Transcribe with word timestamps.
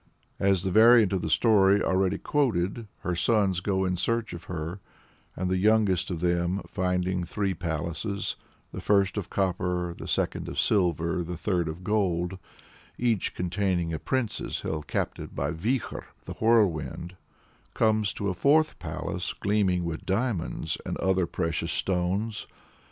As 0.39 0.65
in 0.65 0.67
the 0.67 0.73
variant 0.79 1.13
of 1.13 1.21
the 1.21 1.29
story 1.29 1.79
already 1.83 2.17
quoted, 2.17 2.87
her 3.01 3.13
sons 3.13 3.59
go 3.59 3.85
in 3.85 3.97
search 3.97 4.33
of 4.33 4.45
her, 4.45 4.79
and 5.35 5.47
the 5.47 5.59
youngest 5.59 6.09
of 6.09 6.21
them, 6.21 6.57
after 6.57 6.67
finding 6.69 7.23
three 7.23 7.53
palaces 7.53 8.35
the 8.71 8.81
first 8.81 9.15
of 9.15 9.29
copper, 9.29 9.93
the 9.95 10.07
second 10.07 10.49
of 10.49 10.59
silver, 10.59 11.21
the 11.21 11.37
third 11.37 11.69
of 11.69 11.83
gold, 11.83 12.39
each 12.97 13.35
containing 13.35 13.93
a 13.93 13.99
princess 13.99 14.61
held 14.61 14.87
captive 14.87 15.35
by 15.35 15.51
Vikhor, 15.51 16.05
the 16.25 16.33
whirlwind 16.33 17.15
comes 17.75 18.11
to 18.13 18.27
a 18.29 18.33
fourth 18.33 18.79
palace 18.79 19.33
gleaming 19.33 19.85
with 19.85 20.07
diamonds 20.07 20.79
and 20.83 20.97
other 20.97 21.27
precious 21.27 21.71
stones. 21.71 22.47